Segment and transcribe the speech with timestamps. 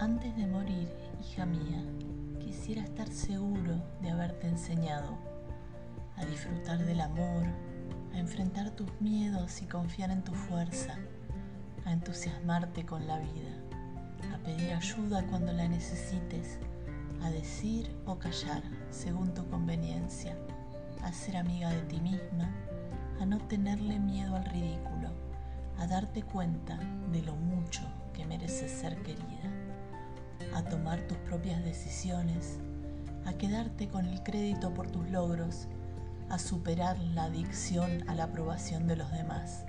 [0.00, 0.88] Antes de morir,
[1.20, 1.84] hija mía,
[2.38, 5.18] quisiera estar seguro de haberte enseñado
[6.16, 7.44] a disfrutar del amor,
[8.14, 10.96] a enfrentar tus miedos y confiar en tu fuerza,
[11.84, 13.50] a entusiasmarte con la vida,
[14.34, 16.58] a pedir ayuda cuando la necesites,
[17.22, 20.34] a decir o callar según tu conveniencia,
[21.02, 22.50] a ser amiga de ti misma,
[23.20, 25.10] a no tenerle miedo al ridículo,
[25.76, 26.78] a darte cuenta
[27.12, 27.82] de lo mucho
[28.14, 29.59] que mereces ser querida,
[30.54, 32.58] a tomar tus propias decisiones,
[33.24, 35.68] a quedarte con el crédito por tus logros,
[36.28, 39.64] a superar la adicción a la aprobación de los demás,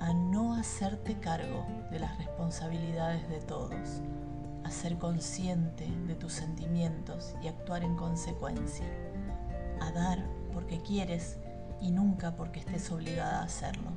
[0.00, 4.00] a no hacerte cargo de las responsabilidades de todos,
[4.64, 8.86] a ser consciente de tus sentimientos y actuar en consecuencia,
[9.80, 11.38] a dar porque quieres
[11.80, 13.90] y nunca porque estés obligada a hacerlo.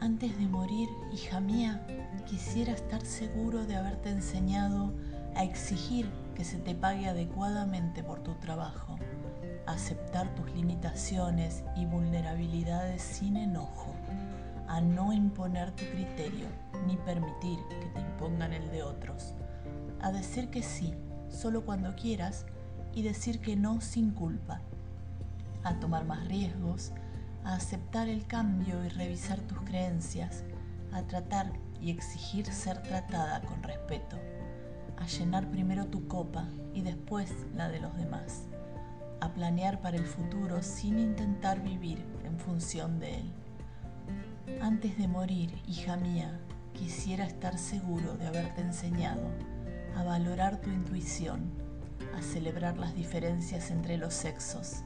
[0.00, 1.86] Antes de morir, hija mía,
[2.26, 4.92] quisiera estar seguro de haberte enseñado
[5.34, 8.98] a exigir que se te pague adecuadamente por tu trabajo
[9.66, 13.94] aceptar tus limitaciones y vulnerabilidades sin enojo,
[14.68, 16.46] a no imponer tu criterio
[16.86, 19.34] ni permitir que te impongan el de otros,
[20.00, 20.94] a decir que sí
[21.28, 22.46] solo cuando quieras
[22.92, 24.60] y decir que no sin culpa,
[25.62, 26.92] a tomar más riesgos,
[27.44, 30.44] a aceptar el cambio y revisar tus creencias,
[30.92, 34.16] a tratar y exigir ser tratada con respeto,
[35.02, 38.44] a llenar primero tu copa y después la de los demás
[39.22, 43.32] a planear para el futuro sin intentar vivir en función de él.
[44.60, 46.40] Antes de morir, hija mía,
[46.72, 49.22] quisiera estar seguro de haberte enseñado
[49.96, 51.52] a valorar tu intuición,
[52.18, 54.82] a celebrar las diferencias entre los sexos,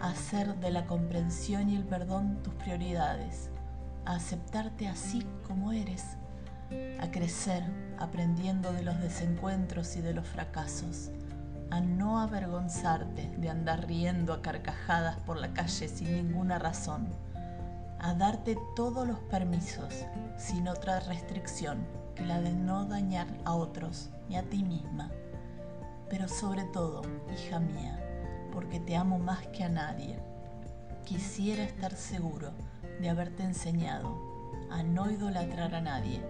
[0.00, 3.50] a hacer de la comprensión y el perdón tus prioridades,
[4.04, 6.16] a aceptarte así como eres,
[7.00, 7.64] a crecer
[7.98, 11.10] aprendiendo de los desencuentros y de los fracasos,
[11.70, 17.08] a no avergonzarte de andar riendo a carcajadas por la calle sin ninguna razón,
[17.98, 24.10] a darte todos los permisos sin otra restricción que la de no dañar a otros
[24.28, 25.10] ni a ti misma.
[26.08, 28.00] Pero sobre todo, hija mía,
[28.52, 30.18] porque te amo más que a nadie,
[31.04, 32.52] quisiera estar seguro
[33.00, 34.18] de haberte enseñado
[34.70, 36.20] a no idolatrar a nadie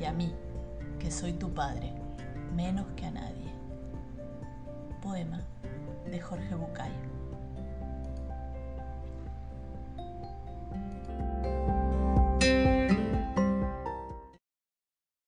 [0.00, 0.34] y a mí,
[0.98, 1.92] que soy tu padre,
[2.54, 3.52] menos que a nadie
[5.02, 5.40] poema
[6.08, 6.92] de Jorge Bucay.